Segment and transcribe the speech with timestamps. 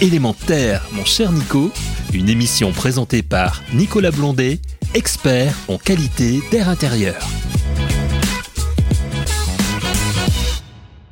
[0.00, 1.70] Élémentaire, mon cher Nico,
[2.12, 4.58] une émission présentée par Nicolas Blondet,
[4.92, 7.24] expert en qualité d'air intérieur.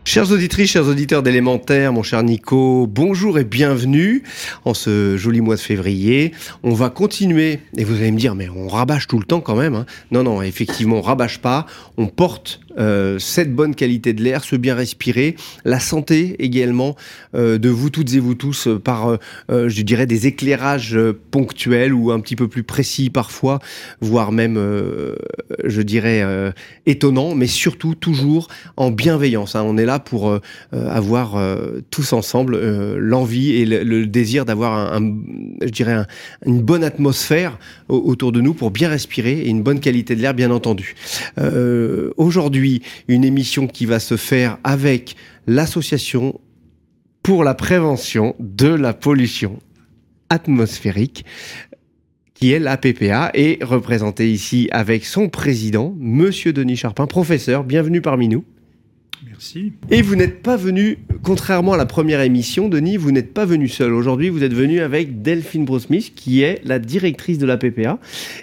[0.05, 4.25] Chers auditrices, chers auditeurs d'élémentaire, mon cher Nico, bonjour et bienvenue
[4.65, 6.33] en ce joli mois de février.
[6.65, 9.57] On va continuer, et vous allez me dire, mais on rabâche tout le temps quand
[9.57, 9.77] même.
[9.77, 9.87] Hein.
[10.11, 11.67] Non, non, effectivement, on rabâche pas.
[11.97, 16.97] On porte euh, cette bonne qualité de l'air, ce bien respirer, la santé également
[17.35, 19.19] euh, de vous toutes et vous tous euh, par,
[19.49, 20.99] je dirais, des éclairages
[21.31, 23.59] ponctuels ou un petit peu plus précis parfois,
[24.01, 24.59] voire même,
[25.65, 26.25] je dirais,
[26.87, 29.57] étonnants, mais surtout toujours en bienveillance.
[29.57, 29.63] Hein.
[29.65, 30.39] On est là pour
[30.73, 31.37] avoir
[31.91, 32.59] tous ensemble
[32.97, 35.01] l'envie et le, désir d'avoir,
[35.61, 36.07] je dirais,
[36.47, 37.59] une bonne atmosphère
[37.89, 40.95] autour de nous pour bien respirer et une bonne qualité de l'air, bien entendu.
[42.17, 42.62] Aujourd'hui,
[43.09, 45.17] une émission qui va se faire avec
[45.47, 46.41] l'association
[47.23, 49.59] pour la prévention de la pollution
[50.29, 51.25] atmosphérique
[52.35, 58.01] qui est la PPA, et représenté ici avec son président, Monsieur Denis Charpin, professeur, bienvenue
[58.01, 58.45] parmi nous.
[59.33, 59.73] Merci.
[59.91, 63.67] Et vous n'êtes pas venu, contrairement à la première émission, Denis, vous n'êtes pas venu
[63.67, 63.95] seul.
[63.95, 67.99] Aujourd'hui, vous êtes venu avec Delphine Brosmith, qui est la directrice de la PPA.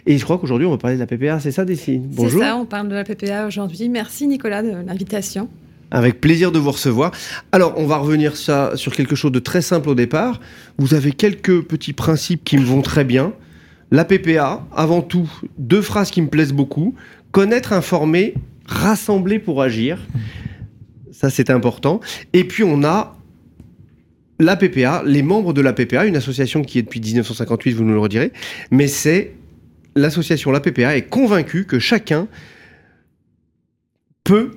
[0.07, 1.39] Et je crois qu'aujourd'hui, on va parler de la PPA.
[1.39, 2.07] C'est ça, Delphine?
[2.07, 2.41] Bonjour.
[2.41, 3.87] C'est ça, on parle de la PPA aujourd'hui.
[3.87, 5.47] Merci, Nicolas, de l'invitation.
[5.91, 7.11] Avec plaisir de vous recevoir.
[7.51, 10.41] Alors, on va revenir ça, sur quelque chose de très simple au départ.
[10.79, 13.33] Vous avez quelques petits principes qui me vont très bien.
[13.91, 15.29] La PPA, avant tout,
[15.59, 16.95] deux phrases qui me plaisent beaucoup.
[17.31, 18.33] Connaître, informer,
[18.65, 19.99] rassembler pour agir.
[21.19, 21.99] Ça, c'est important.
[22.31, 23.17] Et puis, on a
[24.39, 27.91] la PPA, les membres de la PPA, une association qui est depuis 1958, vous nous
[27.91, 28.31] le redirez,
[28.71, 29.33] mais c'est
[29.97, 32.29] l'association La PPA est convaincue que chacun
[34.23, 34.51] peut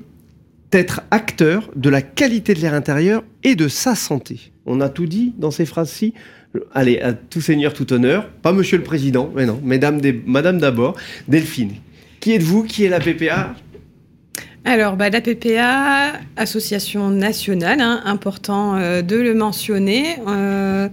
[0.70, 4.52] être acteur de la qualité de l'air intérieur et de sa santé.
[4.64, 6.14] On a tout dit dans ces phrases-ci.
[6.72, 8.28] Allez, à tout seigneur, tout honneur.
[8.30, 10.96] Pas monsieur le président, mais non, mesdames, madame d'abord.
[11.26, 11.72] Delphine,
[12.20, 12.62] qui êtes-vous?
[12.62, 13.56] Qui est la PPA
[14.64, 20.18] alors, bah, la PPA, association nationale, hein, important euh, de le mentionner.
[20.28, 20.88] Euh,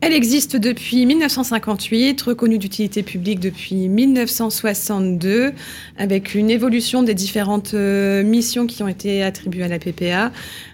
[0.00, 5.52] elle existe depuis 1958, reconnue d'utilité publique depuis 1962,
[5.98, 10.32] avec une évolution des différentes euh, missions qui ont été attribuées à la PPA.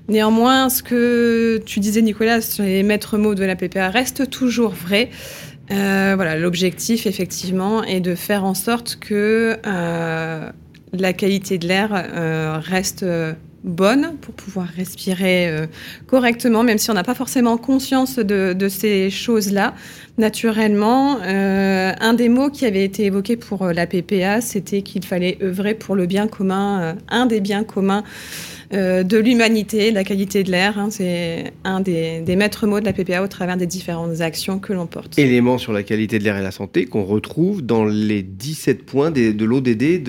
[0.09, 4.73] Néanmoins, ce que tu disais, Nicolas, sur les maîtres mots de la PPA reste toujours
[4.73, 5.11] vrai.
[5.69, 9.59] voilà, l'objectif, effectivement, est de faire en sorte que
[10.93, 15.67] la qualité de l'air euh, reste euh, bonne pour pouvoir respirer euh,
[16.07, 19.75] correctement, même si on n'a pas forcément conscience de, ces choses-là.
[20.19, 25.75] Naturellement, un des mots qui avait été évoqué pour la PPA, c'était qu'il fallait œuvrer
[25.75, 28.05] pour le bien commun, un des biens communs
[28.73, 30.79] euh, de l'humanité, la qualité de l'air.
[30.79, 34.73] Hein, c'est un des, maîtres mots de la PPA au travers des différentes actions que
[34.73, 35.19] l'on porte.
[35.19, 39.11] Élément sur la qualité de l'air et la santé qu'on retrouve dans les 17 points
[39.11, 40.03] de l'ODD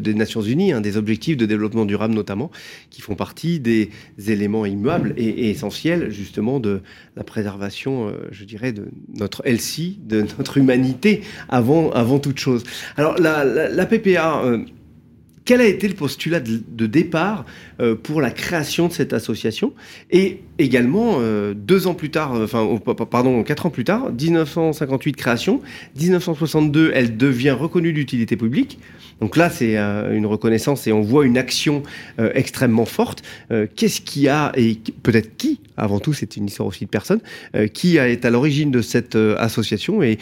[0.00, 2.52] des Nations Unies, hein, des objectifs de développement durable notamment,
[2.90, 3.90] qui font partie des
[4.28, 6.82] éléments immuables et, essentiels justement de
[7.16, 12.62] la préservation, euh, je dirais, de notre LC, de notre humanité avant, avant toute chose.
[12.96, 14.42] Alors la, PPA...
[15.44, 17.44] quel a été le postulat de, départ
[17.80, 19.74] euh, pour la création de cette association?
[20.10, 22.66] Et également, euh, deux ans plus tard, euh, enfin,
[23.10, 25.60] pardon, quatre ans plus tard, 1958 création,
[26.00, 28.78] 1962, elle devient reconnue d'utilité publique.
[29.20, 31.84] Donc là, c'est une reconnaissance et on voit une action
[32.18, 33.22] extrêmement forte.
[33.76, 37.20] Qu'est-ce qui a, et peut-être qui, avant tout, c'est une histoire aussi de personnes,
[37.72, 40.18] qui est à l'origine de cette association et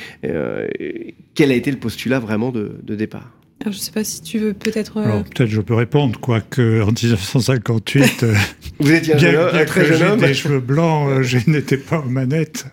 [1.34, 3.30] quel a été le postulat vraiment de départ?
[3.64, 4.98] Je ne sais pas si tu veux peut-être.
[4.98, 8.34] Euh, Alors peut-être je peux répondre, quoique en 1958, euh,
[8.80, 12.08] vous étiez un, jeune, très jeune homme, des cheveux blancs, euh, je n'étais pas aux
[12.08, 12.66] manettes.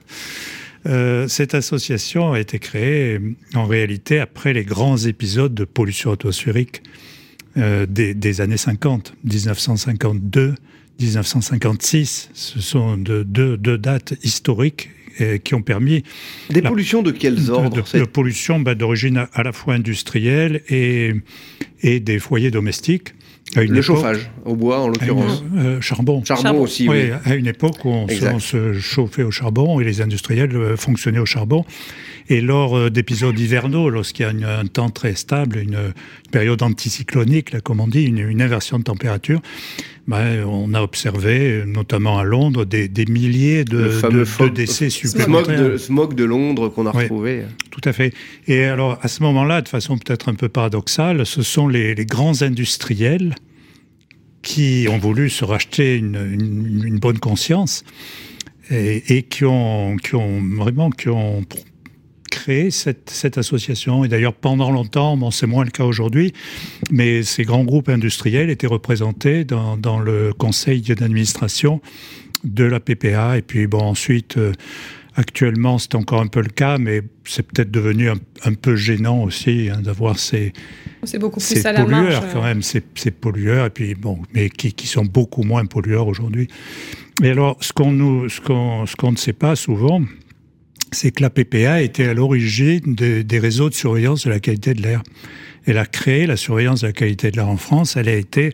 [1.28, 3.20] cette association a été créée
[3.54, 6.84] en réalité après les grands épisodes de pollution atmosphérique
[7.56, 10.56] des, des, années 50, 1952,
[11.00, 12.30] 1956.
[12.34, 14.90] Ce sont deux, deux dates historiques
[15.44, 16.04] qui ont permis...
[16.50, 21.14] Des pollutions de quels ordres De, pollutions bah, d'origine à, la fois industrielle et,
[21.82, 23.14] et des foyers domestiques.
[23.56, 25.44] Le chauffage, au bois en l'occurrence.
[25.58, 26.24] Euh, charbon.
[26.24, 26.62] charbon.
[26.62, 27.10] aussi, oui.
[27.26, 31.26] À une époque où on se, chauffait au charbon et les industriels euh, fonctionnaient au
[31.26, 31.66] charbon.
[32.30, 35.94] Et lors euh, d'épisodes hivernaux, lorsqu'il y a un temps très stable, une,
[36.32, 39.42] période anticyclonique, là, comme on dit, une, inversion de température,
[40.08, 45.70] ben, on a observé, notamment à Londres, des, milliers de, décès supplémentaires.
[45.70, 47.44] Le smog de Londres qu'on a retrouvé.
[47.72, 48.14] Tout à fait.
[48.48, 52.42] Et alors, à ce moment-là, de façon peut-être un peu paradoxale, ce sont les, grands
[52.42, 53.36] industriels
[54.42, 57.84] qui ont voulu se racheter une bonne conscience
[58.72, 59.98] et, qui, ont,
[60.58, 61.44] vraiment qui ont
[62.30, 64.04] créé cette, association.
[64.04, 66.34] Et d'ailleurs, pendant longtemps, bon, c'est moins le cas aujourd'hui,
[66.92, 71.82] mais ces grands groupes industriels étaient représentés dans, dans le conseil d'administration
[72.44, 73.38] de la PPA.
[73.38, 74.54] Et puis, bon, ensuite, euh,
[75.20, 79.70] actuellement, c'est encore un peu le cas, mais c'est peut-être devenu un, peu gênant aussi
[79.70, 80.54] hein, d'avoir ces,
[81.04, 84.50] c'est beaucoup plus à la pollueurs quand même, ces, ces, pollueurs, et puis bon, mais
[84.50, 86.48] qui, qui sont beaucoup moins pollueurs aujourd'hui.
[87.22, 90.02] Et alors, ce qu'on nous, ce qu'on, ce qu'on ne sait pas souvent,
[90.94, 94.82] c'est que la PPA était à l'origine des réseaux de surveillance de la qualité de
[94.82, 95.04] l'air.
[95.66, 97.96] Elle a créé la surveillance de la qualité de l'air en France.
[97.98, 98.54] Elle a été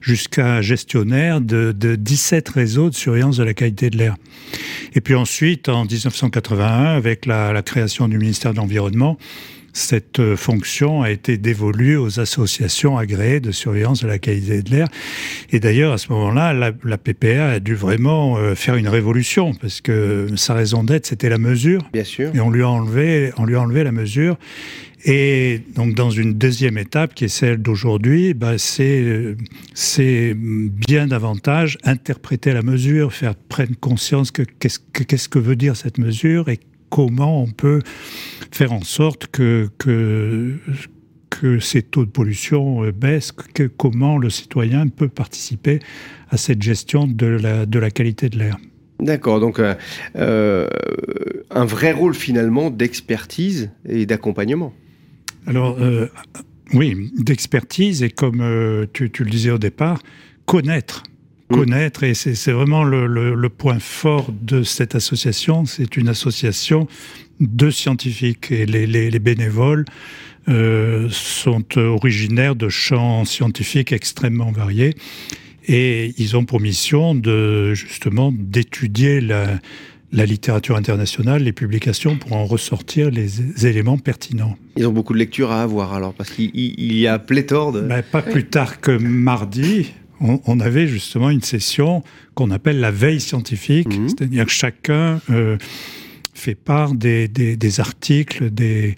[0.00, 4.16] jusqu'à gestionnaire de, de 17 réseaux de surveillance de la qualité de l'air.
[4.94, 9.18] Et puis ensuite, en 1981, avec la, la création du ministère de l'Environnement,
[9.72, 14.70] cette euh, fonction a été dévolue aux associations agréées de surveillance de la qualité de
[14.70, 14.88] l'air.
[15.50, 19.54] Et d'ailleurs, à ce moment-là, la, la, PPA a dû vraiment euh, faire une révolution
[19.54, 21.80] parce que sa raison d'être, c'était la mesure.
[21.92, 22.30] Bien sûr.
[22.34, 24.36] Et on lui a enlevé, on lui a enlevé la mesure.
[25.04, 29.34] Et donc, dans une deuxième étape, qui est celle d'aujourd'hui, bah, c'est,
[29.74, 35.56] c'est bien davantage interpréter la mesure, faire prendre conscience que qu'est-ce que, qu'est-ce que veut
[35.56, 36.60] dire cette mesure et
[36.92, 37.80] comment on peut
[38.50, 40.58] faire en sorte que, que,
[41.30, 45.80] que ces taux de pollution euh, baissent, que, comment le citoyen peut participer
[46.28, 48.58] à cette gestion de la, de la qualité de l'air.
[49.00, 49.74] D'accord, donc euh,
[50.16, 50.68] euh,
[51.50, 54.74] un vrai rôle finalement d'expertise et d'accompagnement.
[55.46, 56.08] Alors, euh,
[56.74, 60.02] oui, d'expertise et comme tu, tu, le disais au départ,
[60.44, 61.04] connaître
[61.52, 66.88] connaître, et c'est vraiment le, le, le, point fort de cette association, c'est une association
[67.40, 69.84] de scientifiques, et les, les, les bénévoles
[70.48, 74.94] euh, sont originaires de champs scientifiques extrêmement variés,
[75.66, 79.60] et ils ont pour mission de justement d'étudier la,
[80.12, 84.56] la littérature internationale, les publications pour en ressortir les éléments pertinents.
[84.76, 87.80] Ils ont beaucoup de lectures à avoir alors, parce qu'il y a pléthore de...
[87.80, 92.02] Ben, pas plus tard que mardi, on, avait justement une session
[92.34, 94.08] qu'on appelle la veille scientifique, mmh.
[94.08, 95.58] c'est-à-dire que chacun euh,
[96.34, 98.94] fait part des, des, des articles, des,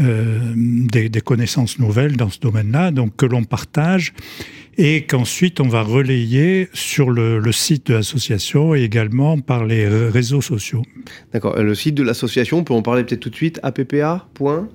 [0.00, 4.12] euh, des, des, connaissances nouvelles dans ce domaine-là, donc que l'on partage
[4.78, 9.88] et qu'ensuite on va relayer sur le, le site de l'association et également par les
[9.88, 10.82] réseaux sociaux.
[11.32, 11.56] D'accord.
[11.56, 14.66] Le site de l'association, on peut en parler peut-être tout de suite, appa.org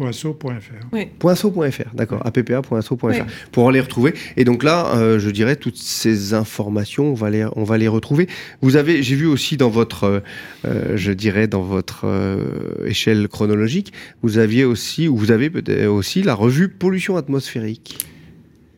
[0.00, 0.86] Poinceau.fr.
[0.92, 1.08] Oui.
[1.18, 2.24] Poinceau.fr, d'accord.
[2.24, 3.06] appa.poinceau.fr.
[3.06, 3.16] Oui.
[3.52, 4.14] Pour les retrouver.
[4.38, 7.86] Et donc là, euh, je dirais, toutes ces informations, on va les, on va les
[7.86, 8.26] retrouver.
[8.62, 10.22] Vous avez, j'ai vu aussi dans votre,
[10.64, 13.92] euh, je dirais, dans votre euh, échelle chronologique,
[14.22, 17.98] vous aviez aussi, ou vous avez peut-être aussi la revue Pollution atmosphérique.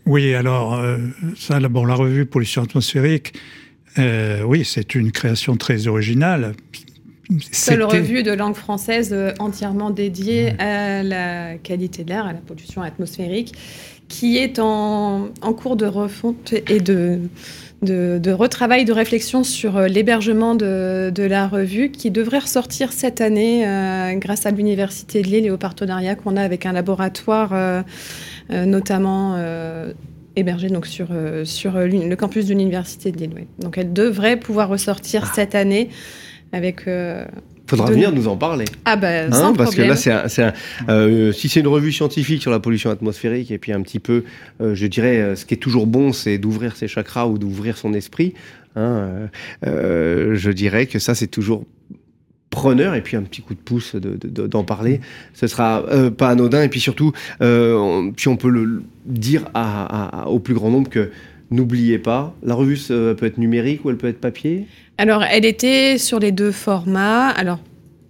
[0.04, 0.98] Oui, alors, euh,
[1.36, 3.34] ça, bon, la revue Pollution atmosphérique,
[3.96, 6.54] euh, oui, c'est une création très originale
[7.52, 12.40] Seule revue de langue française euh, entièrement dédiée à la qualité de l'air, à la
[12.40, 13.54] pollution atmosphérique,
[14.08, 17.20] qui est en, en cours de refonte et de,
[17.82, 22.92] de, de, retravail, de réflexion sur euh, l'hébergement de, de, la revue, qui devrait ressortir
[22.92, 26.72] cette année euh, grâce à l'Université de Lille et au partenariat qu'on a avec un
[26.72, 27.82] laboratoire, euh,
[28.50, 29.36] euh, notamment
[30.36, 31.08] hébergé donc sur,
[31.44, 33.32] sur le campus de l'Université de Lille.
[33.34, 33.46] Ouais.
[33.58, 35.32] Donc elle devrait pouvoir ressortir ah.
[35.34, 35.88] cette année
[36.52, 36.86] avec.
[36.86, 37.24] Euh,
[37.66, 37.94] Faudra de...
[37.94, 38.66] venir nous en parler.
[38.84, 39.96] Ah ben, bah, hein, parce problème.
[39.96, 40.52] que là, c'est un,
[40.88, 43.98] un, euh, si c'est une revue scientifique sur la pollution atmosphérique et puis un petit
[44.00, 44.24] peu,
[44.60, 47.78] euh, je dirais, euh, ce qui est toujours bon, c'est d'ouvrir ses chakras ou d'ouvrir
[47.78, 48.34] son esprit.
[48.74, 49.28] Hein,
[49.62, 51.66] je dirais que ça, c'est toujours
[52.52, 55.00] preneur et puis un petit coup de pouce d'en de, de, de, parler,
[55.34, 60.20] ce sera euh, pas anodin et puis surtout, euh, puis on peut le dire à,
[60.22, 61.10] à, au plus grand nombre que
[61.52, 64.66] n'oubliez pas, la revue peut être numérique ou elle peut être papier?
[64.98, 67.30] Alors, elle était sur les deux formats.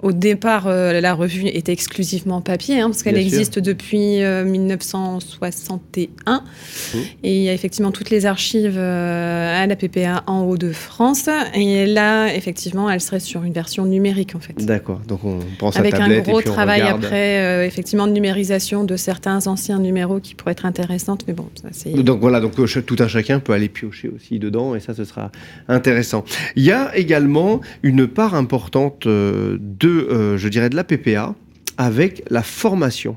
[0.02, 6.42] Au départ, euh, la revue était exclusivement papier, hein, parce qu'elle existe depuis euh, 1961.
[6.42, 6.98] Mmh.
[7.22, 11.28] Et il y a effectivement toutes les archives euh, à la PPA en Haut-de-France.
[11.54, 14.54] Et là, effectivement, elle serait sur une version numérique, en fait.
[14.64, 15.00] D'accord.
[15.06, 17.04] Donc, on pense Avec à tablette un gros et puis travail regarde.
[17.04, 21.24] après, euh, effectivement, de numérisation de certains anciens numéros qui pourraient être intéressantes.
[21.28, 21.90] Mais bon, ça, c'est.
[21.90, 22.40] Donc, voilà.
[22.40, 24.74] Donc, tout un chacun peut aller piocher aussi dedans.
[24.74, 25.30] Et ça, ce sera
[25.68, 26.24] intéressant.
[26.56, 31.34] Il y a également une part importante de euh, je dirais, de la PPA
[31.78, 33.16] avec la formation.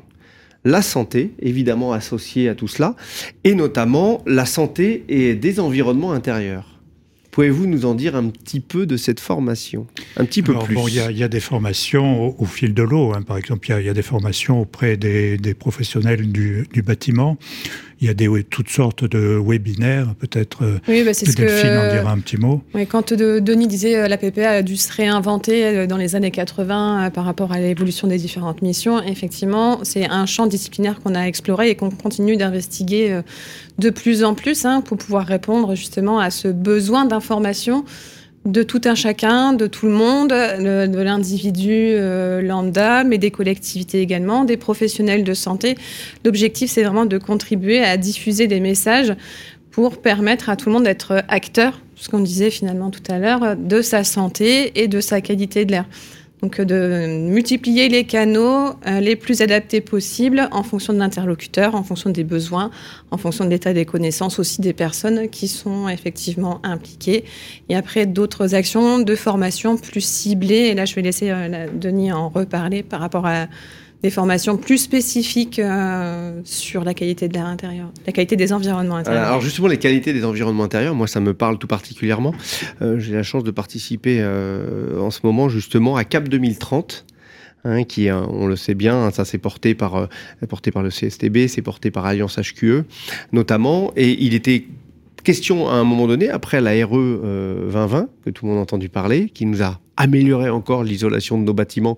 [0.64, 2.96] La santé, évidemment associée à tout cela,
[3.44, 6.76] et notamment la santé et des environnements intérieurs.
[7.36, 9.88] Pouvez-vous nous en dire un petit peu de cette formation?
[10.16, 10.76] Un petit peu Alors, plus.
[10.76, 13.12] Bon, il y, y, a des formations au, au fil de l'eau.
[13.14, 13.24] Hein.
[13.24, 17.38] Par exemple, il y, y, a des formations auprès des, des professionnels du, du, bâtiment.
[18.02, 21.70] Il y a des, toutes sortes de webinaires, peut-être euh, oui, bah c'est ce Delphine
[21.70, 22.62] que, en dira un petit mot.
[22.74, 27.26] Oui, quand Denis disait la PPA a dû se réinventer dans les années 80 par
[27.26, 31.76] rapport à l'évolution des différentes missions, effectivement, c'est un champ disciplinaire qu'on a exploré et
[31.76, 33.22] qu'on continue d'investiguer
[33.80, 37.86] de plus en plus hein, pour pouvoir répondre justement à ce besoin d'information
[38.46, 44.02] de tout un chacun, de tout le monde, de l'individu euh, lambda, mais des collectivités
[44.02, 45.76] également, des professionnels de santé.
[46.24, 49.16] L'objectif, c'est vraiment de contribuer à diffuser des messages
[49.72, 53.56] pour permettre à tout le monde d'être acteur, ce qu'on disait finalement tout à l'heure,
[53.58, 55.86] de sa santé et de sa qualité de l'air.
[56.42, 61.76] Donc euh, de multiplier les canaux euh, les plus adaptés possibles en fonction de l'interlocuteur,
[61.76, 62.72] en fonction des besoins,
[63.12, 67.26] en fonction de l'état des connaissances aussi des personnes qui sont effectivement impliquées.
[67.70, 70.68] Et après d'autres actions de formation plus ciblées.
[70.68, 73.48] Et là, je vais laisser euh, Denis en reparler par rapport à
[74.06, 78.98] des formations plus spécifiques euh, sur la qualité de l'air intérieur, la qualité des environnements
[78.98, 79.26] intérieurs.
[79.26, 82.32] Alors justement, les qualités des environnements intérieurs, moi ça me parle tout particulièrement.
[82.84, 87.08] Euh, j'ai la chance de participer euh, en ce moment justement à Cap 2030.
[87.68, 90.08] Hein, qui, on le sait bien, ça c'est porté par,
[90.48, 92.84] porté par le CSTB, c'est porté par Alliance HQE
[93.32, 94.68] notamment, et il était
[95.24, 98.88] question à un moment donné, après la RE 2020, que tout le monde a entendu
[98.88, 101.98] parler, qui nous a amélioré encore l'isolation de nos bâtiments,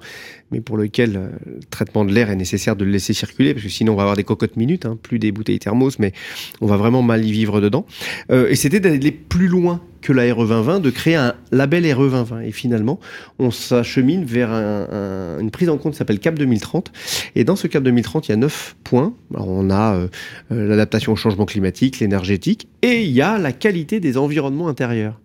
[0.51, 3.66] mais pour lequel euh, le traitement de l'air est nécessaire de le laisser circuler, parce
[3.66, 6.13] que sinon on va avoir des cocottes minutes, hein, plus des bouteilles thermos, mais
[6.62, 7.86] on va vraiment mal y vivre dedans.
[8.32, 12.10] Euh, et c'était d'aller plus loin que la RE 2020, de créer un label RE
[12.10, 12.42] 2020.
[12.42, 13.00] Et finalement,
[13.39, 16.92] on s'achemine vers une prise en compte qui s'appelle CAP 2030.
[17.36, 19.13] Et dans ce CAP 2030, il y a neuf points.
[19.34, 20.08] Alors, on a euh,
[20.50, 25.20] l'adaptation au changement climatique, l'énergétique, et il y a la qualité des environnements intérieurs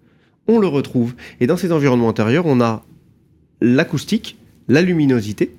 [0.49, 1.15] on le retrouve.
[1.41, 2.85] Et dans ces environnements intérieurs, on a
[3.61, 4.37] l'acoustique,
[4.69, 5.55] la luminosité.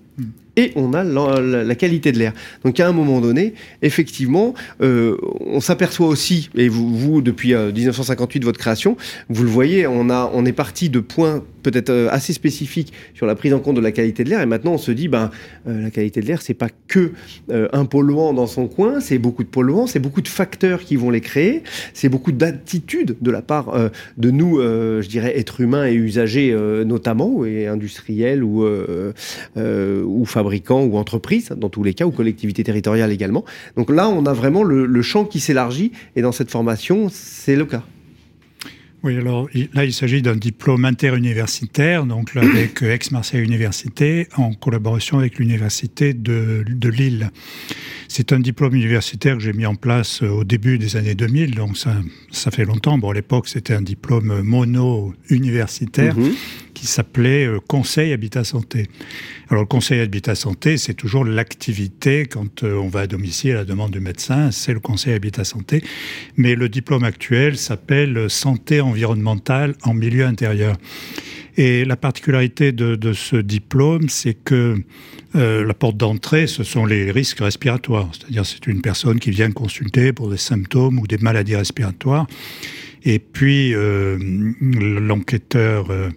[0.55, 2.33] Et on a la, qualité de l'air.
[2.63, 8.45] Donc à un moment donné, effectivement, euh, on s'aperçoit aussi, et vous, depuis 1958 euh,
[8.45, 8.95] votre création,
[9.29, 13.25] vous le voyez, on, a, on est parti de points peut-être euh, assez spécifique sur
[13.25, 14.41] la prise en compte de la qualité de l'air.
[14.41, 15.31] Et maintenant, on se dit, ben,
[15.65, 17.13] la qualité de l'air, c'est pas que
[17.49, 21.09] un polluant dans son coin, c'est beaucoup de polluants, c'est beaucoup de facteurs qui vont
[21.09, 23.73] les créer, c'est beaucoup d'attitudes de la part
[24.17, 26.53] de nous, je dirais, êtres humains et usagers
[26.85, 28.65] notamment, et industriels ou,
[29.55, 33.43] ou fabricants ou entreprises, dans tous les cas, ou collectivités territoriales également.
[33.75, 37.65] Donc là, on a vraiment le champ qui s'élargit, et dans cette formation, c'est le
[37.65, 37.83] cas.
[39.03, 45.19] Oui, alors là, il s'agit d'un diplôme interuniversitaire, donc là, avec Aix-Marseille Université, en collaboration
[45.19, 47.29] avec l'Université de, de, Lille.
[48.07, 51.53] C'est un diplôme universitaire que j'ai mis en place euh, au début des années 2000,
[51.53, 51.97] donc ça,
[52.31, 52.97] ça fait longtemps.
[52.97, 56.17] Bon, à l'époque, c'était un diplôme mono-universitaire.
[56.17, 56.31] Mhm
[56.83, 58.89] qui s'appelait euh, Conseil Habitat Santé.
[59.47, 63.55] Alors le Conseil Habitat Santé, c'est toujours l'activité quand euh, on va à domicile à
[63.55, 65.81] la demande du médecin, c'est le Conseil Habitat Santé.
[66.35, 70.75] Mais le diplôme actuel s'appelle Santé environnementale en milieu intérieur.
[71.55, 74.75] Et la particularité de, ce diplôme, c'est que
[75.35, 78.09] euh, la porte d'entrée, ce sont les risques respiratoires.
[78.11, 82.27] C'est-à-dire, c'est une personne qui vient consulter pour des symptômes ou des maladies respiratoires.
[83.05, 83.73] Et puis,
[84.61, 86.09] l'enquêteur euh,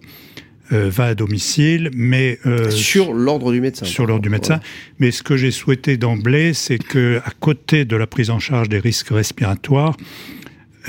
[0.71, 3.85] va à domicile, mais euh, sur l'ordre du médecin.
[3.85, 4.59] Sur l'ordre du médecin.
[4.99, 8.69] Mais ce que j'ai souhaité d'emblée, c'est que à côté de la prise en charge
[8.69, 9.95] des risques respiratoires,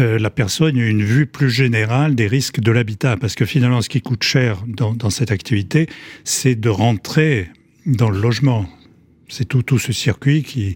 [0.01, 3.83] euh, la personne ait une vue plus générale des risques de l'habitat, parce que finalement,
[3.83, 5.89] ce qui coûte cher dans, dans cette activité,
[6.25, 7.49] c'est de rentrer
[7.87, 8.69] dans le logement.
[9.29, 10.75] C'est tout, tout ce circuit qui,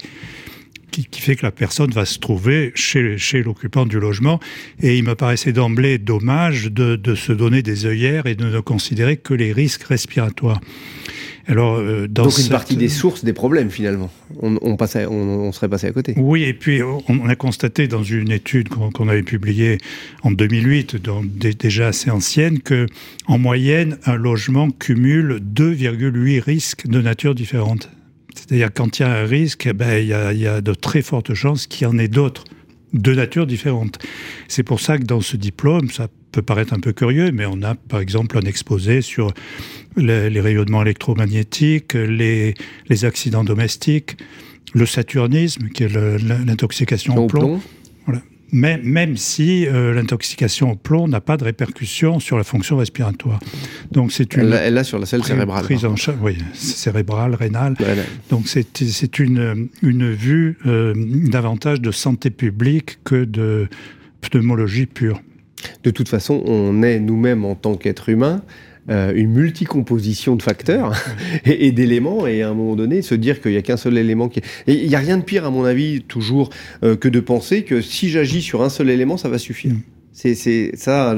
[0.92, 4.38] qui, fait que la personne va se trouver chez, chez l'occupant du logement.
[4.80, 8.60] Et il me paraissait d'emblée dommage de, de, se donner des œillères et de ne
[8.60, 10.60] considérer que les risques respiratoires.
[11.48, 15.50] Alors, euh, dans Donc une partie des sources des problèmes finalement, on, on, passait, on,
[15.50, 16.14] serait passé à côté.
[16.16, 19.78] Oui, et puis on, a constaté dans une étude qu'on avait publiée
[20.22, 22.86] en 2008, donc déjà assez ancienne, que
[23.26, 27.88] en moyenne un logement cumule 2,8 risques de nature différente.
[28.34, 30.74] C'est-à-dire quand il y a un risque, eh ben, il, y a, y a de
[30.74, 32.44] très fortes chances qu'il y en ait d'autres
[32.92, 33.98] de nature différente.
[34.48, 37.62] C'est pour ça que dans ce diplôme, ça peut paraître un peu curieux, mais on
[37.62, 39.32] a par exemple un exposé sur
[39.96, 42.54] les, rayonnements électromagnétiques, les,
[43.02, 44.16] accidents domestiques,
[44.74, 47.60] le saturnisme, qui est l'intoxication au plomb.
[48.52, 53.40] Même, même si euh, l'intoxication au plomb n'a pas de répercussion sur la fonction respiratoire.
[53.90, 55.64] Donc c'est une elle, a sur la selle cérébrale.
[55.64, 57.74] Prise en charge, oui, cérébrale, rénale.
[58.30, 63.68] Donc c'est une, une vue euh, davantage de santé publique que de
[64.20, 65.20] pneumologie pure.
[65.84, 68.42] De toute façon, on est nous-mêmes en tant qu'être humain
[68.90, 70.92] euh, une multicomposition de facteurs
[71.44, 74.28] et, d'éléments, et à un moment donné, se dire qu'il n'y a qu'un seul élément
[74.28, 74.40] qui.
[74.66, 76.50] Et il n'y a rien de pire, à mon avis, toujours,
[76.82, 79.72] euh, que de penser que si j'agis sur un seul élément, ça va suffire.
[79.72, 79.82] Mm.
[80.14, 81.16] C'est ça,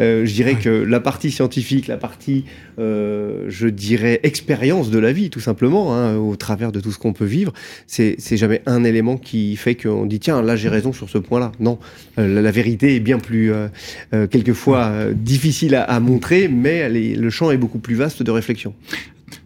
[0.00, 2.44] euh, je dirais que la partie scientifique, la partie,
[2.78, 6.98] euh, je dirais, expérience de la vie, tout simplement, hein, au travers de tout ce
[6.98, 7.54] qu'on peut vivre,
[7.86, 11.52] c'est jamais un élément qui fait qu'on dit, tiens, là j'ai raison sur ce point-là.
[11.58, 11.78] Non,
[12.18, 13.50] euh, la, vérité est bien plus,
[14.30, 18.74] quelquefois, difficile à, montrer, mais le champ est beaucoup plus vaste de réflexion.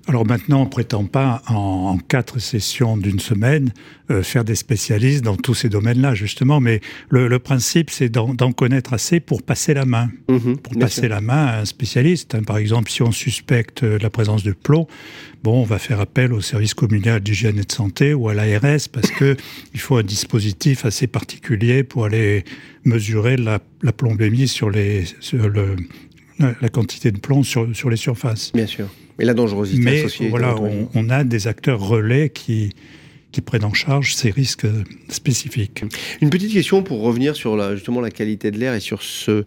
[0.08, 3.72] Alors maintenant, on ne prétend pas en, quatre sessions d'une semaine
[4.10, 8.94] euh, faire des spécialistes dans tous ces domaines-là, justement, mais le, principe, c'est d'en connaître
[8.94, 10.08] assez pour passer la main.
[10.30, 12.34] Mhm, pour passer la main à un spécialiste.
[12.34, 12.42] Hein.
[12.42, 14.86] Par exemple, si on suspecte euh, la présence de plomb,
[15.42, 18.88] bon, on va faire appel au service communal d'hygiène et de santé ou à l'ARS
[18.90, 19.36] parce qu'il
[19.76, 22.44] faut un dispositif assez particulier pour aller
[22.84, 23.60] mesurer la,
[23.92, 25.04] plombémie sur, les,
[26.38, 28.52] la quantité de plomb sur, sur les surfaces.
[28.52, 28.88] Bien sûr.
[29.18, 30.54] Mais la dangerosité Mais voilà,
[30.94, 32.72] on, a des acteurs relais qui,
[33.32, 34.66] qui prennent en charge ces risques
[35.08, 35.84] spécifiques.
[36.20, 39.44] Une petite question pour revenir sur la, justement la qualité de l'air et sur ce,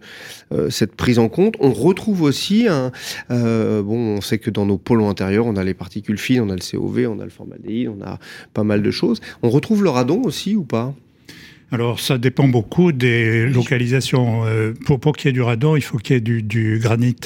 [0.52, 1.54] euh, cette prise en compte.
[1.58, 2.92] On retrouve aussi un,
[3.30, 6.50] euh, bon, on sait que dans nos pôles intérieurs, on a les particules fines, on
[6.50, 8.18] a le COV, on a le formaldéhyde, on a
[8.52, 9.20] pas mal de choses.
[9.42, 10.94] On retrouve le radon aussi ou pas?
[11.72, 14.44] Alors, ça dépend beaucoup des localisations.
[14.44, 16.78] Euh, pour, pour qu'il y ait du radon, il faut qu'il y ait du, du
[16.78, 17.16] granit.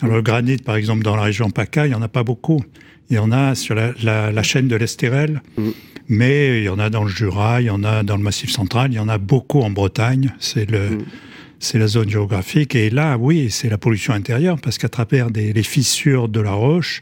[0.00, 2.62] Alors, le granit, par exemple, dans la région PACA, il n'y en a pas beaucoup.
[3.10, 5.70] Il y en a sur la, chaîne de l'Estérel, mm.
[6.08, 8.50] mais il y en a dans le Jura, il y en a dans le Massif
[8.50, 10.32] central, il y en a beaucoup en Bretagne.
[10.38, 10.90] C'est le.
[10.90, 11.04] Mm.
[11.64, 12.74] C'est la zone géographique.
[12.74, 16.52] Et là, oui, c'est la pollution intérieure, parce qu'à travers des, les fissures de la
[16.52, 17.00] roche,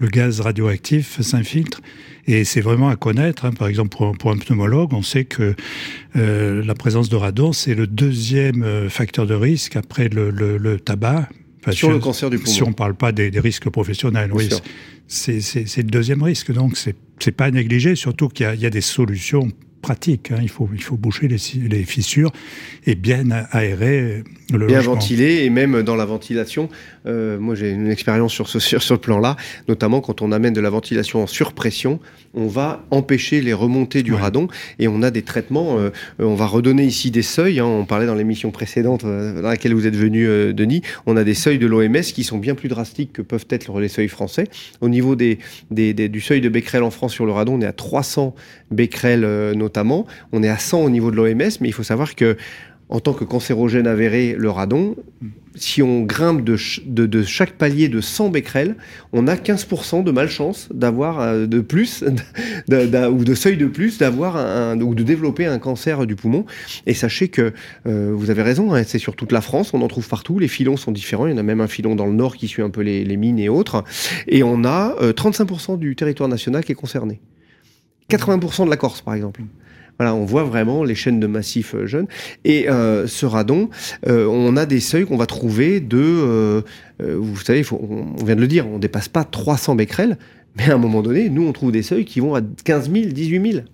[0.00, 1.80] le gaz radioactif s'infiltre.
[2.26, 3.46] Et c'est vraiment à connaître.
[3.46, 3.52] Hein.
[3.52, 5.54] Par exemple, pour, un pneumologue, on sait que
[6.16, 10.78] euh, la présence de radon, c'est le deuxième euh, facteur de risque après le, le
[10.78, 11.30] tabac,
[11.70, 12.52] sur le cancer du poumon.
[12.52, 14.50] Si on ne parle pas des, risques professionnels, oui,
[15.06, 16.52] c'est le deuxième risque.
[16.52, 19.48] Donc, c'est n'est pas négligé, surtout qu'il y, y, a des solutions
[19.82, 20.30] pratique.
[20.30, 20.38] Hein.
[20.40, 21.36] Il, faut, il faut boucher les,
[21.68, 22.32] les, fissures
[22.86, 24.22] et bien aérer
[24.58, 26.68] le Bien ventiler et même dans la ventilation.
[27.06, 29.36] Euh, moi, j'ai une expérience sur ce, sur ce plan-là,
[29.68, 32.00] notamment quand on amène de la ventilation en surpression,
[32.34, 35.78] on va empêcher les remontées du radon et on a des traitements.
[35.78, 37.60] Euh, on va redonner ici des seuils.
[37.60, 37.66] Hein.
[37.66, 40.82] on parlait dans l'émission précédente euh, dans laquelle vous êtes venu, Denis.
[41.06, 43.88] On a des seuils de l'OMS qui sont bien plus drastiques que peuvent être les
[43.88, 44.44] seuils français.
[44.80, 45.38] Au niveau des,
[45.70, 48.34] des, du seuil de Becquerel en France sur le radon, on est à 300
[48.70, 50.06] Becquerel notamment notamment.
[50.32, 52.36] On est à 100 au niveau de l'OMS, mais il faut savoir que
[52.90, 54.96] en tant que cancérogène avéré, le radon,
[55.54, 56.56] si on grimpe de,
[57.22, 58.76] chaque palier de 100 becquerels,
[59.14, 62.04] on a 15% de malchance d'avoir euh, de plus,
[62.70, 64.36] ou de seuil de plus, d'avoir
[64.76, 66.44] ou de développer un cancer du poumon.
[66.86, 67.54] Et sachez que
[67.86, 70.48] euh, vous avez raison, hein, c'est sur toute la France, on en trouve partout, les
[70.48, 72.62] filons sont différents, il y en a même un filon dans le nord qui suit
[72.62, 73.84] un peu les, mines et autres,
[74.28, 77.22] et on a 35% euh, du territoire national qui est concerné.
[78.16, 79.42] 80% de la Corse, par exemple.
[79.98, 82.06] Voilà, on voit vraiment les chaînes de massifs euh, jeunes.
[82.44, 83.68] Et euh, ce radon,
[84.08, 86.62] euh, on a des seuils qu'on va trouver de,
[87.00, 90.18] vous savez, on, vient de le dire, on dépasse pas 300 becquerels,
[90.56, 93.06] mais à un moment donné, nous, on trouve des seuils qui vont à 15 000,
[93.06, 93.64] 18 000.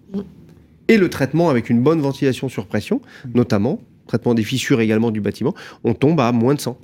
[0.88, 3.02] Et le traitement avec une bonne ventilation sur pression,
[3.34, 6.78] notamment, traitement des fissures également du bâtiment, on tombe à moins de 100.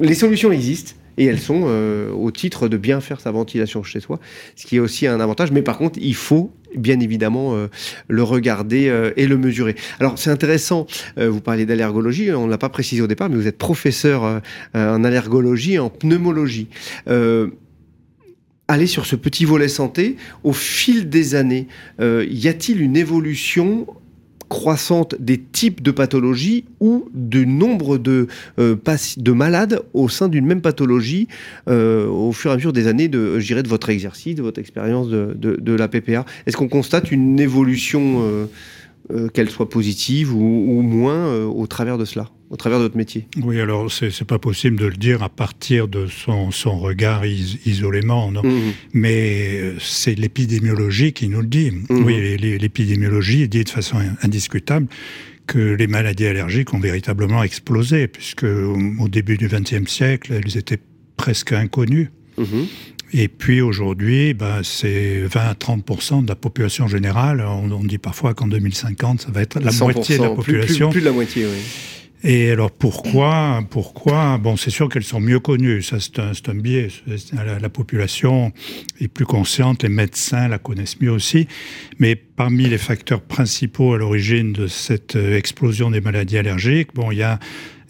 [0.00, 4.00] Les solutions existent et elles sont euh, au titre de bien faire sa ventilation chez
[4.00, 4.18] soi,
[4.56, 5.52] ce qui est aussi un avantage.
[5.52, 7.68] Mais par contre, il faut bien évidemment euh,
[8.08, 9.76] le regarder euh, et le mesurer.
[10.00, 10.86] Alors c'est intéressant,
[11.18, 14.40] vous parlez d'allergologie, on ne l'a pas précisé au départ, mais vous êtes professeur
[14.74, 16.68] en allergologie et en pneumologie.
[18.68, 21.66] Allez sur ce petit volet santé, au fil des années,
[22.00, 23.86] y a-t-il une évolution
[24.50, 28.26] croissante des types de pathologies ou du nombre de,
[28.58, 28.76] euh,
[29.16, 31.28] de malades au sein d'une même pathologie
[31.68, 35.08] euh, au fur et à mesure des années de, de votre exercice, de votre expérience
[35.08, 38.48] de, de, la PPA Est-ce qu'on constate une évolution,
[39.12, 42.96] euh, qu'elle soit positive ou, ou moins, au travers de cela au travers de votre
[42.96, 47.24] métier Oui, alors c'est pas possible de le dire à partir de son, son regard
[47.24, 48.72] isolément, non mmh.
[48.92, 51.70] Mais euh, c'est l'épidémiologie qui nous le dit.
[51.70, 52.04] Mmh.
[52.04, 54.88] Oui, l'épidémiologie dit de façon indiscutable
[55.46, 60.80] que les maladies allergiques ont véritablement explosé, puisque au, début du XXe siècle, elles étaient
[61.16, 62.10] presque inconnues.
[62.36, 62.44] Mmh.
[63.12, 67.40] Et puis aujourd'hui, ben, c'est 20 à 30% de la population générale.
[67.40, 70.90] On, dit parfois qu'en 2050, ça va être la moitié de la population.
[70.90, 71.58] plus de la moitié, oui.
[72.22, 74.36] Et alors pourquoi Pourquoi?
[74.36, 75.82] Bon, c'est sûr qu'elles sont mieux connues.
[75.82, 76.88] Ça, c'est un, un, biais.
[77.32, 78.52] La, population
[79.00, 79.82] est plus consciente.
[79.82, 81.48] Les médecins la connaissent mieux aussi.
[81.98, 87.10] Mais parmi les facteurs principaux à l'origine de cette euh, explosion des maladies allergiques, bon,
[87.10, 87.38] il y a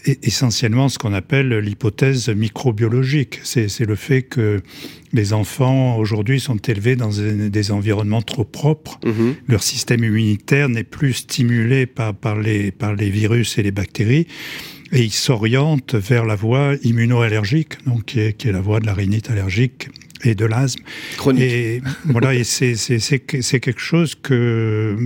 [0.04, 3.40] essentiellement ce qu'on appelle l'hypothèse microbiologique.
[3.42, 4.60] C'est le fait que
[5.12, 8.98] les enfants aujourd'hui sont élevés dans des environnements trop propres.
[9.04, 9.34] Mhm.
[9.48, 14.26] Leur système immunitaire n'est plus stimulé par, par, les, par les virus et les bactéries.
[14.92, 18.86] Et ils s'orientent vers la voie immunoallergique, donc qui est, qui est la voie de
[18.86, 19.88] la rhinite allergique
[20.24, 20.82] et de l'asthme.
[21.38, 24.96] Et voilà, et c'est quelque chose que,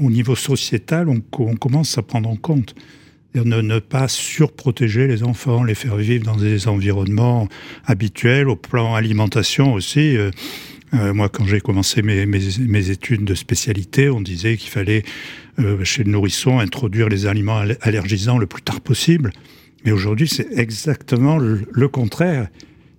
[0.00, 2.74] au niveau sociétal, on, on commence à prendre en compte.
[3.44, 7.48] Ne, ne, pas surprotéger les enfants, les faire vivre dans des environnements
[7.84, 10.16] habituels, au plan alimentation aussi.
[10.16, 10.30] Euh,
[10.94, 15.02] euh, moi, quand j'ai commencé mes, études de spécialité, on disait qu'il fallait,
[15.58, 19.32] euh, chez le nourrisson, introduire les aliments allergisants le plus tard possible.
[19.84, 22.48] Mais aujourd'hui, c'est exactement le, contraire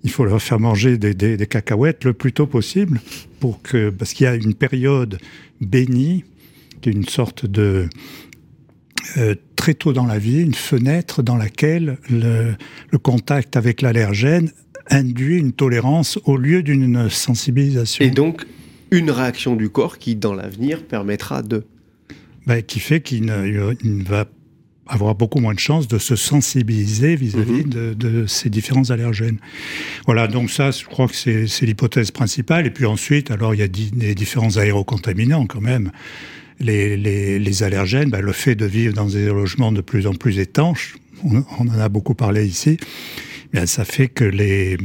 [0.03, 3.01] il faut leur faire manger des, cacahuètes le plus tôt possible,
[3.39, 5.17] pour que, parce qu'il y a une période
[5.59, 6.23] bénie,
[6.81, 7.89] qui est une sorte de...
[9.67, 12.55] très tôt dans la vie, une fenêtre dans laquelle le,
[13.03, 14.49] contact avec l'allergène
[14.89, 18.05] induit une tolérance au lieu d'une sensibilisation.
[18.05, 18.45] Et donc,
[18.91, 21.65] une réaction du corps qui, dans l'avenir, permettra de...
[22.45, 24.23] Ben, qui fait qu'il ne, ne, va
[24.87, 27.95] avoir beaucoup moins de chances de se sensibiliser vis-à-vis mhm.
[27.95, 29.39] de, ces différents allergènes.
[30.05, 32.67] Voilà, donc ça, je crois que c'est l'hypothèse principale.
[32.67, 35.91] Et puis ensuite, alors il y a des différents aérocontaminants quand même.
[36.59, 40.39] Les, les, allergènes, ben, le fait de vivre dans des logements de plus en plus
[40.39, 42.77] étanches, on en a beaucoup parlé ici,
[43.65, 44.77] ça fait que les,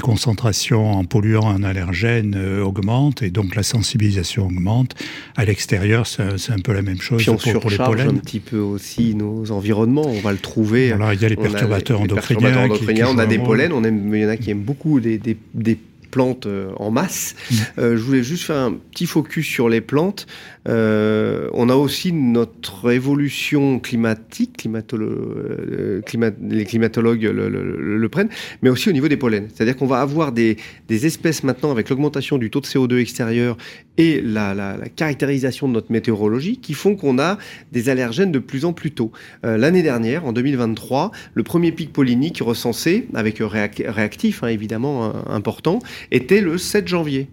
[0.00, 4.94] concentrations en polluants en allergènes euh, augmentent et donc la sensibilisation augmente.
[5.36, 8.08] À l'extérieur, c'est un peu la même chose Puis on pour, les pollens.
[8.08, 10.94] un petit peu aussi nos environnements, on va le trouver.
[11.12, 12.68] il y a les perturbateurs endocriniens.
[13.08, 15.36] on a des pollens, on aime, il y en a qui aiment beaucoup des, des,
[15.54, 15.78] des
[16.10, 17.34] plantes euh, en masse.
[17.50, 17.54] Mm.
[17.78, 20.26] Euh, je voulais juste faire un petit focus sur les plantes.
[20.68, 28.28] Euh, on a aussi notre évolution climatique, les climatologues le, prennent,
[28.62, 29.48] mais aussi au niveau des pollens.
[29.54, 30.56] C'est-à-dire qu'on va avoir des,
[30.88, 33.56] espèces maintenant avec l'augmentation du taux de CO2 extérieur
[34.00, 37.36] et la, caractérisation de notre météorologie qui font qu'on a
[37.70, 39.12] des allergènes de plus en plus tôt.
[39.42, 46.40] L'année dernière, en 2023, le premier pic pollinique recensé, avec réactif hein, évidemment important, était
[46.40, 47.28] le 7 janvier.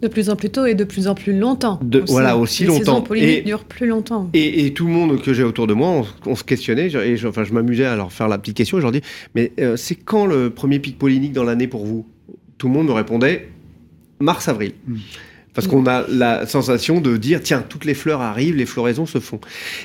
[0.00, 1.78] De plus en plus tôt et de plus en plus longtemps.
[1.82, 3.04] De, voilà, aussi Les longtemps.
[3.14, 4.30] Et dure plus longtemps.
[4.32, 7.44] Et, tout le monde que j'ai autour de moi, on, se questionnait, et je, enfin,
[7.44, 9.02] je m'amusais à leur faire la petite question, et je leur dis,
[9.34, 12.06] mais euh, c'est quand le premier pic pollinique dans l'année pour vous?
[12.58, 13.48] Tout le monde me répondait,
[14.20, 14.72] mars-avril.
[14.86, 14.96] Hmm.
[15.58, 19.18] Parce qu'on a la sensation de dire, tiens, toutes les fleurs arrivent, les floraisons se
[19.18, 19.40] font.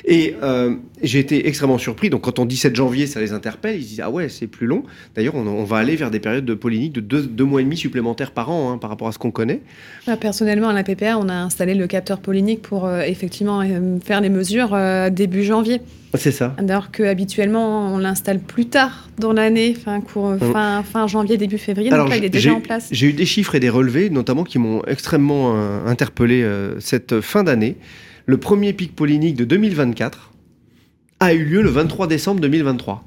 [0.05, 2.11] Et euh, j'ai été extrêmement surpris.
[2.11, 3.77] Donc, quand on dit 7 janvier, ça les interpelle.
[3.77, 4.83] Ils disent, ah ouais, c'est plus long.
[5.15, 8.33] D'ailleurs, on, va aller vers des périodes de pollinique de deux, mois et demi supplémentaires
[8.33, 9.61] par an hein, par rapport à ce qu'on connaît.
[10.05, 13.97] Bah, personnellement, à la PPA, on a installé le capteur pollinique pour euh, effectivement euh,
[14.05, 14.77] faire les mesures
[15.09, 15.81] début janvier.
[16.15, 16.55] C'est ça.
[16.57, 21.89] Alors qu'habituellement, on l'installe plus tard dans l'année, fin, fin, fin, janvier, début février.
[21.89, 22.87] donc là, il est déjà en place.
[22.91, 27.21] J'ai eu des chiffres et des relevés, notamment qui m'ont extrêmement euh, interpellé euh, cette
[27.21, 27.77] fin d'année.
[28.25, 30.31] Le premier pic pollinique de 2024
[31.19, 33.03] a eu lieu le 23 décembre 2023.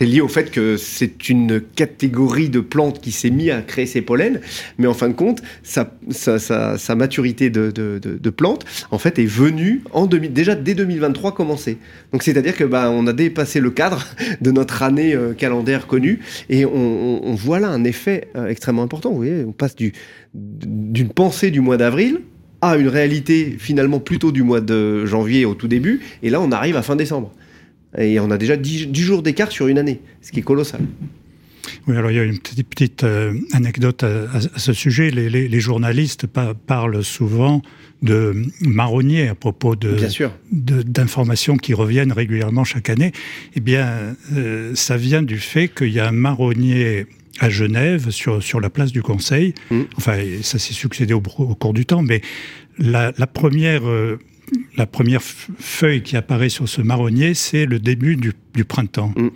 [0.00, 3.84] C'est lié au fait que c'est une catégorie de plantes qui s'est mise à créer
[3.84, 4.40] ses pollens,
[4.78, 5.90] mais en fin de compte, sa,
[6.96, 11.76] maturité de, plante, en fait, est venue en déjà dès 2023 commencer.
[12.12, 14.06] Donc c'est-à-dire que bah, on a dépassé le cadre
[14.40, 19.10] de notre année euh, calendaire connue, et on, voit là un effet euh, extrêmement important.
[19.10, 19.92] Vous voyez, on passe du,
[20.32, 22.22] d'une pensée du mois d'avril
[22.62, 26.52] à une réalité finalement plutôt du mois de janvier au tout début, et là on
[26.52, 27.34] arrive à fin décembre.
[27.98, 30.80] Et on a déjà 10, jours d'écart sur une année, ce qui est colossal.
[31.86, 35.10] Oui, alors il y a une petite, petite euh, anecdote à, ce sujet.
[35.10, 36.26] Les, journalistes
[36.66, 37.62] parlent souvent
[38.02, 39.96] de marronniers à propos de,
[40.50, 43.12] d'informations qui reviennent régulièrement chaque année.
[43.54, 47.06] Eh bien, euh, ça vient du fait qu'il y a un marronnier
[47.40, 49.54] à Genève sur, sur la place du Conseil.
[49.70, 49.80] Mmh.
[49.96, 52.20] Enfin, ça s'est succédé au, cours du temps, mais
[52.78, 54.18] la, première euh,
[54.76, 59.12] la première feuille qui apparaît sur ce marronnier, c'est le début du, printemps.
[59.16, 59.28] Mm.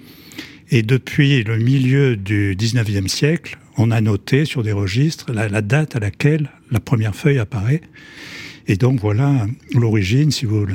[0.70, 5.96] Et depuis le milieu du 19e siècle, on a noté sur des registres la, date
[5.96, 7.82] à laquelle la première feuille apparaît.
[8.66, 10.66] Et donc voilà l'origine, si vous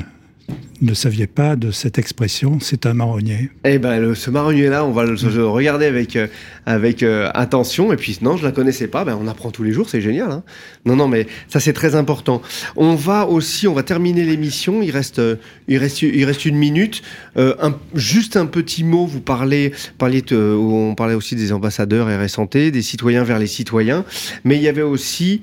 [0.80, 3.50] ne saviez pas de cette expression, c'est un marronnier.
[3.64, 6.26] Eh ben, ce marronnier-là, on va le, regarder avec, euh,
[6.64, 7.92] avec euh, attention.
[7.92, 9.04] Et puis, non, je la connaissais pas.
[9.04, 10.30] Ben, on apprend tous les jours, c'est génial.
[10.30, 10.42] Hein.
[10.86, 12.40] non, non, mais ça, c'est très important.
[12.76, 14.80] On va aussi, on va terminer l'émission.
[14.82, 15.36] Il reste, euh,
[15.68, 17.02] il reste, il reste une minute.
[17.36, 19.06] un, juste un petit mot.
[19.06, 24.04] Vous parlez, parliez on parlait aussi des ambassadeurs RS Santé, des citoyens vers les citoyens.
[24.44, 25.40] Mais il y avait aussi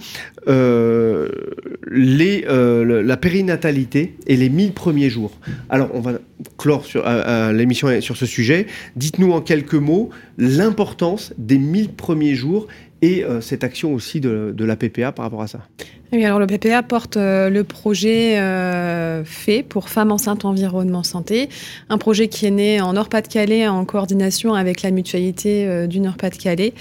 [0.47, 5.26] les, la périnatalité et les 1000 premiers jours.
[5.69, 6.13] Alors, on va
[6.57, 7.03] clore sur,
[7.51, 8.67] l'émission sur ce sujet.
[8.95, 12.67] Dites-nous en quelques mots l'importance des 1000 premiers jours
[13.01, 15.59] et cette action aussi de, de la PPA par rapport à ça.
[16.13, 21.49] Oui, alors le PPA porte euh, le projet euh, fait pour Femmes enceintes environnement santé,
[21.89, 26.73] un projet qui est né en Nord-Pas-de-Calais en coordination avec la mutualité euh, du Nord-Pas-de-Calais.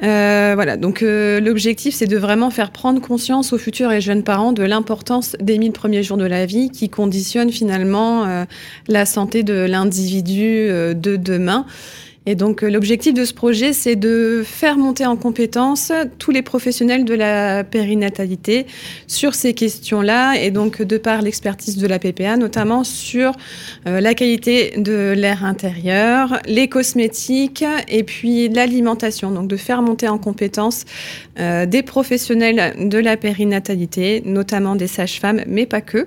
[0.00, 4.62] voilà, donc l'objectif c'est de vraiment faire prendre conscience aux futurs et jeunes parents de
[4.62, 8.44] l'importance des 1000 premiers jours de la vie qui conditionnent finalement
[8.88, 11.66] la santé de l'individu de demain.
[12.26, 16.42] Et donc euh, l'objectif de ce projet, c'est de faire monter en compétence tous les
[16.42, 18.66] professionnels de la périnatalité
[19.06, 23.32] sur ces questions-là, et donc de par l'expertise de la PPA, notamment sur
[23.86, 29.30] euh, la qualité de l'air intérieur, les cosmétiques et puis l'alimentation.
[29.30, 30.84] Donc de faire monter en compétence
[31.38, 36.06] euh, des professionnels de la périnatalité, notamment des sages-femmes, mais pas que,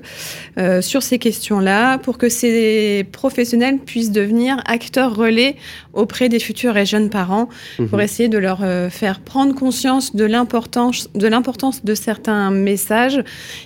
[0.81, 5.55] sur ces questions-là, pour que ces professionnels puissent devenir acteurs relais
[5.93, 8.01] auprès des futurs et jeunes parents pour mhm.
[8.01, 13.23] essayer de leur euh, faire prendre conscience de l'importance de l'importance de certains messages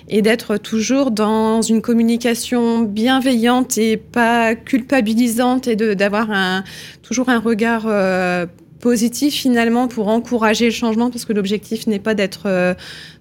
[0.08, 6.64] et d'être toujours dans une communication bienveillante et pas culpabilisante et d'avoir un
[7.02, 8.46] toujours un regard euh,
[8.80, 12.74] positif finalement pour encourager le changement parce que l'objectif n'est pas d'être euh,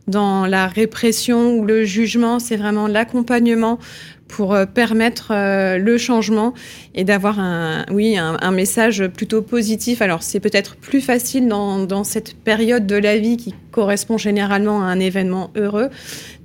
[0.07, 3.79] dans la répression ou le jugement, c'est vraiment l'accompagnement
[4.27, 6.53] pour euh, permettre euh, le changement
[6.95, 10.01] et d'avoir un, oui, un, message plutôt positif.
[10.01, 14.81] Alors c'est peut-être plus facile dans, dans, cette période de la vie qui correspond généralement
[14.81, 15.89] à un événement heureux.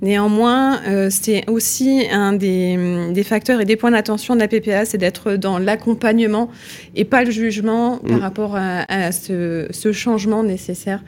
[0.01, 4.85] Néanmoins, euh, c'est aussi un des, des, facteurs et des points d'attention de la PPA,
[4.85, 6.49] c'est d'être dans l'accompagnement
[6.95, 8.21] et pas le jugement par mm.
[8.21, 11.03] rapport à, ce, ce, changement nécessaire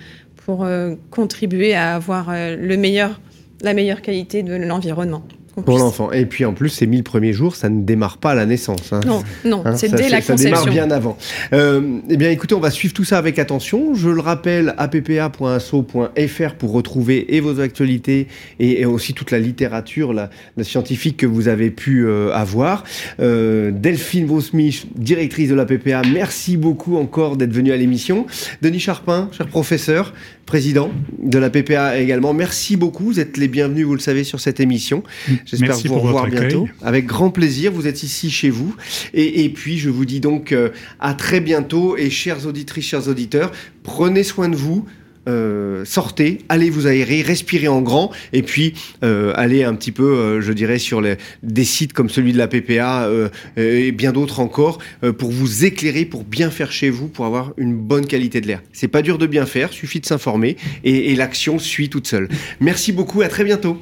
[0.45, 0.67] pour
[1.09, 3.19] contribuer à avoir le meilleur,
[3.61, 5.23] la meilleure qualité de l'environnement.
[5.63, 6.11] Pour l'enfant.
[6.11, 8.91] Et puis en plus, ces 1000 premiers jours, ça ne démarre pas à la naissance.
[8.91, 8.99] Hein.
[9.05, 10.35] Non, non, hein, c'est dès la conception.
[10.37, 11.17] Ça démarre bien avant.
[11.53, 13.93] Euh, eh bien écoutez, on va suivre tout ça avec attention.
[13.93, 18.27] Je le rappelle, appa.asso.fr pour retrouver et vos actualités
[18.59, 20.29] et, aussi toute la littérature la,
[20.61, 22.83] scientifique que vous avez pu euh, avoir.
[23.21, 28.25] Euh, Delphine Vosmich, directrice de la PPA, merci beaucoup encore d'être venue à l'émission.
[28.61, 30.13] Denis Charpin, cher professeur,
[30.45, 32.33] président de la PPA également.
[32.33, 33.05] Merci beaucoup.
[33.05, 35.03] Vous êtes les bienvenus, vous le savez, sur cette émission.
[35.45, 36.67] J'espère vous revoir bientôt.
[36.81, 37.71] Avec grand plaisir.
[37.71, 38.75] Vous êtes ici chez vous.
[39.13, 41.97] Et, puis, je vous dis donc euh, à très bientôt.
[41.97, 43.51] Et chères auditrices, chers auditeurs,
[43.83, 44.85] prenez soin de vous.
[45.27, 50.39] Euh, sortez, allez vous aérer, respirez en grand, et puis euh, allez un petit peu,
[50.41, 51.01] je dirais, sur
[51.43, 53.09] des sites comme celui de la PPA
[53.57, 54.79] et bien d'autres encore,
[55.17, 58.61] pour vous éclairer, pour bien faire chez vous, pour avoir une bonne qualité de l'air.
[58.73, 62.29] C'est pas dur de bien faire, suffit de s'informer, et, et l'action suit toute seule.
[62.59, 63.81] Merci beaucoup, à très bientôt.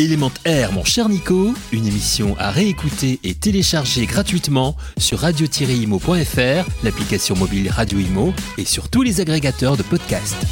[0.00, 7.36] Élément Air, mon cher Nico, une émission à réécouter et télécharger gratuitement sur radio-imo.fr, l'application
[7.36, 10.46] mobile Radio Imo et sur tous les agrégateurs de podcasts.